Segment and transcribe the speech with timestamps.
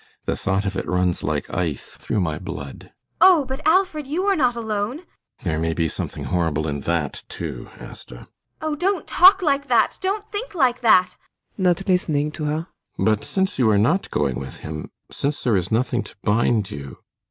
[0.25, 2.91] The thought of it runs like ice through my blood ASTA.
[3.21, 5.01] Oh, but, Alfred, you are not alone.
[5.01, 5.05] ALLMERS.
[5.43, 7.81] There may be something horrible in that too, Asta.
[7.85, 8.13] ASTA.
[8.15, 8.31] [Oppressed.]
[8.63, 9.99] Oh, don't talk like that!
[10.01, 11.17] Don't think like that!
[11.59, 11.59] ALLMERS.
[11.81, 12.67] [Not listening to her.]
[12.97, 14.89] But since you are not going with him?
[15.11, 16.97] Since there is nothing to bind you